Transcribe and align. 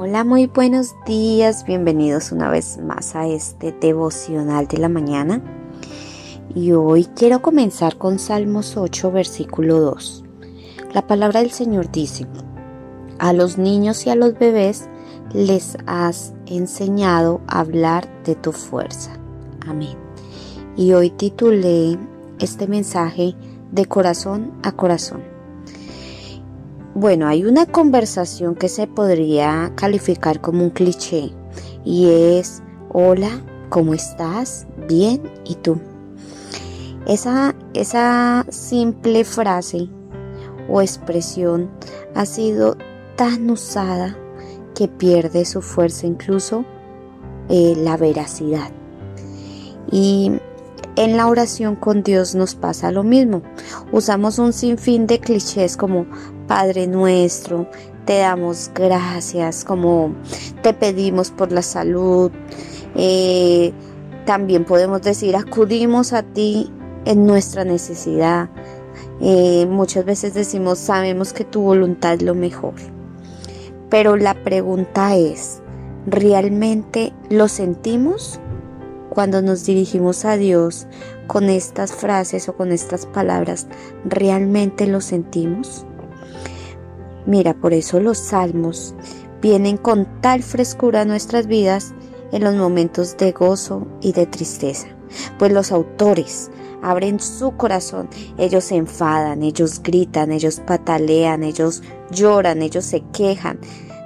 Hola, 0.00 0.22
muy 0.22 0.46
buenos 0.46 0.94
días, 1.06 1.64
bienvenidos 1.64 2.30
una 2.30 2.48
vez 2.50 2.78
más 2.78 3.16
a 3.16 3.26
este 3.26 3.72
devocional 3.72 4.68
de 4.68 4.78
la 4.78 4.88
mañana. 4.88 5.42
Y 6.54 6.70
hoy 6.70 7.06
quiero 7.16 7.42
comenzar 7.42 7.98
con 7.98 8.20
Salmos 8.20 8.76
8, 8.76 9.10
versículo 9.10 9.80
2. 9.80 10.24
La 10.92 11.04
palabra 11.08 11.40
del 11.40 11.50
Señor 11.50 11.90
dice, 11.90 12.28
a 13.18 13.32
los 13.32 13.58
niños 13.58 14.06
y 14.06 14.10
a 14.10 14.14
los 14.14 14.38
bebés 14.38 14.88
les 15.34 15.76
has 15.86 16.32
enseñado 16.46 17.40
a 17.48 17.58
hablar 17.58 18.08
de 18.22 18.36
tu 18.36 18.52
fuerza. 18.52 19.10
Amén. 19.66 19.98
Y 20.76 20.92
hoy 20.92 21.10
titulé 21.10 21.98
este 22.38 22.68
mensaje 22.68 23.34
de 23.72 23.86
corazón 23.86 24.52
a 24.62 24.70
corazón. 24.70 25.37
Bueno, 27.00 27.28
hay 27.28 27.44
una 27.44 27.64
conversación 27.64 28.56
que 28.56 28.68
se 28.68 28.88
podría 28.88 29.70
calificar 29.76 30.40
como 30.40 30.64
un 30.64 30.70
cliché 30.70 31.30
y 31.84 32.10
es, 32.10 32.60
hola, 32.92 33.40
¿cómo 33.68 33.94
estás? 33.94 34.66
Bien, 34.88 35.22
¿y 35.44 35.54
tú? 35.54 35.78
Esa, 37.06 37.54
esa 37.72 38.44
simple 38.48 39.22
frase 39.22 39.88
o 40.68 40.82
expresión 40.82 41.70
ha 42.16 42.26
sido 42.26 42.76
tan 43.14 43.48
usada 43.48 44.18
que 44.74 44.88
pierde 44.88 45.44
su 45.44 45.62
fuerza, 45.62 46.04
incluso 46.04 46.64
eh, 47.48 47.74
la 47.76 47.96
veracidad. 47.96 48.72
Y 49.92 50.32
en 50.96 51.16
la 51.16 51.28
oración 51.28 51.76
con 51.76 52.02
Dios 52.02 52.34
nos 52.34 52.56
pasa 52.56 52.90
lo 52.90 53.04
mismo. 53.04 53.42
Usamos 53.92 54.40
un 54.40 54.52
sinfín 54.52 55.06
de 55.06 55.20
clichés 55.20 55.76
como 55.76 56.06
Padre 56.48 56.86
nuestro, 56.86 57.68
te 58.06 58.18
damos 58.18 58.70
gracias, 58.74 59.64
como 59.66 60.14
te 60.62 60.72
pedimos 60.72 61.30
por 61.30 61.52
la 61.52 61.60
salud. 61.60 62.32
Eh, 62.96 63.72
también 64.24 64.64
podemos 64.64 65.02
decir, 65.02 65.36
acudimos 65.36 66.14
a 66.14 66.22
ti 66.22 66.72
en 67.04 67.26
nuestra 67.26 67.64
necesidad. 67.64 68.48
Eh, 69.20 69.66
muchas 69.68 70.06
veces 70.06 70.32
decimos, 70.32 70.78
sabemos 70.78 71.34
que 71.34 71.44
tu 71.44 71.60
voluntad 71.60 72.14
es 72.14 72.22
lo 72.22 72.34
mejor. 72.34 72.74
Pero 73.90 74.16
la 74.16 74.34
pregunta 74.42 75.16
es, 75.16 75.60
¿realmente 76.06 77.12
lo 77.28 77.48
sentimos? 77.48 78.40
Cuando 79.10 79.42
nos 79.42 79.66
dirigimos 79.66 80.24
a 80.24 80.38
Dios 80.38 80.86
con 81.26 81.50
estas 81.50 81.92
frases 81.92 82.48
o 82.48 82.56
con 82.56 82.72
estas 82.72 83.04
palabras, 83.04 83.66
¿realmente 84.04 84.86
lo 84.86 85.02
sentimos? 85.02 85.84
Mira, 87.28 87.52
por 87.52 87.74
eso 87.74 88.00
los 88.00 88.16
salmos 88.16 88.94
vienen 89.42 89.76
con 89.76 90.06
tal 90.22 90.42
frescura 90.42 91.02
a 91.02 91.04
nuestras 91.04 91.46
vidas 91.46 91.92
en 92.32 92.42
los 92.42 92.54
momentos 92.54 93.18
de 93.18 93.32
gozo 93.32 93.86
y 94.00 94.12
de 94.12 94.24
tristeza, 94.24 94.86
pues 95.38 95.52
los 95.52 95.70
autores 95.70 96.50
abren 96.82 97.20
su 97.20 97.54
corazón, 97.54 98.08
ellos 98.38 98.64
se 98.64 98.76
enfadan, 98.76 99.42
ellos 99.42 99.82
gritan, 99.82 100.32
ellos 100.32 100.62
patalean, 100.66 101.42
ellos 101.42 101.82
lloran, 102.10 102.62
ellos 102.62 102.86
se 102.86 103.02
quejan, 103.12 103.58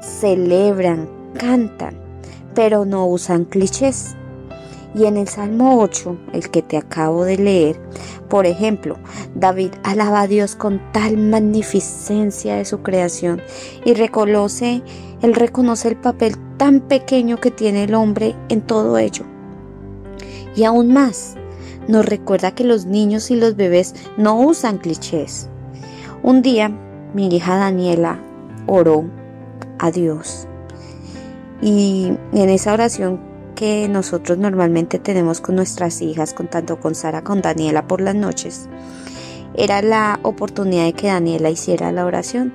celebran, 0.00 1.06
cantan, 1.34 2.00
pero 2.54 2.86
no 2.86 3.06
usan 3.06 3.44
clichés. 3.44 4.16
Y 4.94 5.06
en 5.06 5.16
el 5.16 5.28
Salmo 5.28 5.80
8, 5.80 6.16
el 6.32 6.50
que 6.50 6.62
te 6.62 6.76
acabo 6.76 7.24
de 7.24 7.38
leer, 7.38 7.80
por 8.28 8.46
ejemplo, 8.46 8.96
David 9.34 9.70
alaba 9.84 10.22
a 10.22 10.26
Dios 10.26 10.56
con 10.56 10.80
tal 10.92 11.16
magnificencia 11.16 12.56
de 12.56 12.64
su 12.64 12.82
creación 12.82 13.40
y 13.84 13.94
reconoce, 13.94 14.82
él 15.22 15.34
reconoce 15.34 15.88
el 15.88 15.96
papel 15.96 16.36
tan 16.56 16.80
pequeño 16.80 17.38
que 17.38 17.50
tiene 17.50 17.84
el 17.84 17.94
hombre 17.94 18.34
en 18.48 18.62
todo 18.62 18.98
ello. 18.98 19.24
Y 20.56 20.64
aún 20.64 20.92
más, 20.92 21.36
nos 21.86 22.04
recuerda 22.04 22.54
que 22.54 22.64
los 22.64 22.86
niños 22.86 23.30
y 23.30 23.36
los 23.36 23.56
bebés 23.56 23.94
no 24.16 24.40
usan 24.40 24.78
clichés. 24.78 25.48
Un 26.22 26.42
día, 26.42 26.68
mi 27.14 27.28
hija 27.28 27.56
Daniela 27.56 28.20
oró 28.66 29.04
a 29.78 29.90
Dios 29.90 30.46
y 31.62 32.12
en 32.32 32.48
esa 32.48 32.72
oración 32.72 33.20
que 33.60 33.90
nosotros 33.90 34.38
normalmente 34.38 34.98
tenemos 34.98 35.42
con 35.42 35.54
nuestras 35.54 36.00
hijas, 36.00 36.32
con 36.32 36.48
tanto 36.48 36.80
con 36.80 36.94
Sara, 36.94 37.22
con 37.22 37.42
Daniela 37.42 37.86
por 37.86 38.00
las 38.00 38.14
noches, 38.14 38.70
era 39.54 39.82
la 39.82 40.18
oportunidad 40.22 40.84
de 40.84 40.94
que 40.94 41.08
Daniela 41.08 41.50
hiciera 41.50 41.92
la 41.92 42.06
oración. 42.06 42.54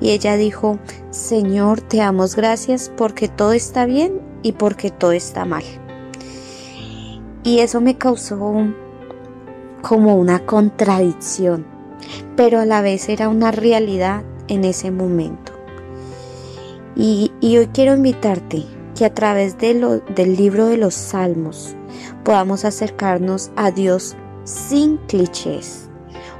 Y 0.00 0.12
ella 0.12 0.38
dijo, 0.38 0.78
Señor, 1.10 1.82
te 1.82 1.98
damos 1.98 2.36
gracias 2.36 2.90
porque 2.96 3.28
todo 3.28 3.52
está 3.52 3.84
bien 3.84 4.22
y 4.42 4.52
porque 4.52 4.90
todo 4.90 5.12
está 5.12 5.44
mal. 5.44 5.62
Y 7.44 7.58
eso 7.58 7.82
me 7.82 7.98
causó 7.98 8.72
como 9.82 10.16
una 10.16 10.46
contradicción, 10.46 11.66
pero 12.34 12.60
a 12.60 12.64
la 12.64 12.80
vez 12.80 13.10
era 13.10 13.28
una 13.28 13.50
realidad 13.50 14.22
en 14.48 14.64
ese 14.64 14.90
momento. 14.90 15.52
Y, 16.96 17.30
y 17.42 17.58
hoy 17.58 17.66
quiero 17.66 17.94
invitarte 17.94 18.64
que 18.96 19.04
a 19.04 19.14
través 19.14 19.58
de 19.58 19.74
lo, 19.74 19.98
del 19.98 20.36
libro 20.36 20.66
de 20.66 20.78
los 20.78 20.94
salmos 20.94 21.76
podamos 22.24 22.64
acercarnos 22.64 23.50
a 23.54 23.70
Dios 23.70 24.16
sin 24.44 24.96
clichés, 24.96 25.88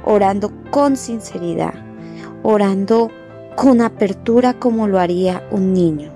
orando 0.03 0.51
con 0.71 0.97
sinceridad, 0.97 1.73
orando 2.43 3.09
con 3.55 3.81
apertura 3.81 4.53
como 4.53 4.87
lo 4.87 4.99
haría 4.99 5.47
un 5.51 5.73
niño. 5.73 6.11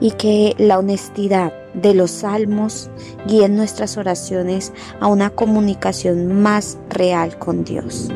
Y 0.00 0.12
que 0.12 0.54
la 0.58 0.78
honestidad 0.78 1.52
de 1.74 1.92
los 1.92 2.10
salmos 2.12 2.88
guíen 3.26 3.56
nuestras 3.56 3.96
oraciones 3.96 4.72
a 5.00 5.08
una 5.08 5.30
comunicación 5.30 6.40
más 6.40 6.78
real 6.88 7.36
con 7.38 7.64
Dios. 7.64 8.08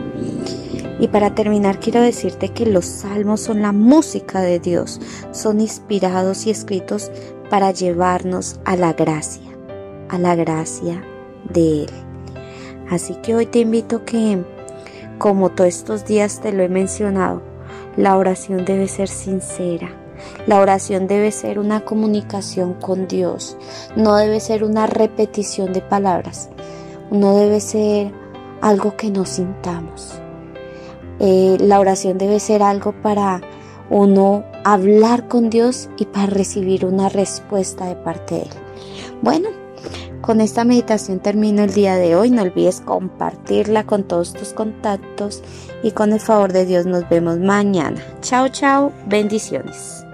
Y 1.00 1.08
para 1.08 1.34
terminar 1.34 1.80
quiero 1.80 2.00
decirte 2.00 2.50
que 2.50 2.66
los 2.66 2.84
salmos 2.84 3.41
son 3.41 3.62
la 3.62 3.72
música 3.72 4.41
de 4.41 4.60
Dios, 4.60 5.00
son 5.32 5.60
inspirados 5.60 6.47
y 6.47 6.50
escritos 6.50 7.10
para 7.50 7.70
llevarnos 7.70 8.60
a 8.64 8.76
la 8.76 8.92
gracia, 8.92 9.50
a 10.08 10.19
la 10.19 10.34
gracia 10.34 11.03
de 11.53 11.84
Él. 11.84 11.91
Así 12.91 13.14
que 13.16 13.34
hoy 13.34 13.47
te 13.47 13.60
invito 13.60 14.04
que, 14.04 14.44
como 15.19 15.50
todos 15.50 15.69
estos 15.69 16.04
días 16.04 16.41
te 16.41 16.53
lo 16.53 16.62
he 16.62 16.69
mencionado, 16.69 17.42
la 17.97 18.16
oración 18.16 18.64
debe 18.64 18.88
ser 18.88 19.09
sincera. 19.09 19.91
La 20.47 20.60
oración 20.60 21.06
debe 21.09 21.32
ser 21.32 21.59
una 21.59 21.84
comunicación 21.84 22.74
con 22.74 23.09
Dios, 23.09 23.56
no 23.97 24.16
debe 24.16 24.41
ser 24.41 24.62
una 24.62 24.86
repetición 24.86 25.72
de 25.72 25.80
palabras, 25.80 26.48
no 27.10 27.36
debe 27.36 27.60
ser 27.60 28.12
algo 28.60 28.97
que 28.97 29.10
no 29.10 29.24
sintamos. 29.24 30.20
Eh, 31.22 31.56
la 31.60 31.78
oración 31.78 32.19
debe 32.19 32.41
ser 32.41 32.65
algo 32.65 32.93
para 33.00 33.41
uno 33.91 34.44
hablar 34.65 35.28
con 35.28 35.50
Dios 35.50 35.88
y 35.97 36.06
para 36.06 36.27
recibir 36.27 36.84
una 36.84 37.09
respuesta 37.09 37.87
de 37.87 37.94
parte 37.94 38.34
de 38.34 38.43
Él. 38.43 38.49
Bueno, 39.22 39.49
con 40.21 40.41
esta 40.41 40.65
meditación 40.65 41.21
termino 41.21 41.62
el 41.62 41.72
día 41.72 41.94
de 41.94 42.16
hoy. 42.16 42.31
No 42.31 42.43
olvides 42.43 42.81
compartirla 42.81 43.84
con 43.84 44.03
todos 44.03 44.33
tus 44.33 44.53
contactos 44.53 45.43
y 45.84 45.93
con 45.93 46.12
el 46.12 46.21
favor 46.21 46.53
de 46.53 46.66
Dios 46.66 46.87
nos 46.87 47.09
vemos 47.09 47.39
mañana. 47.39 48.03
Chao, 48.21 48.49
chao, 48.49 48.93
bendiciones. 49.06 50.04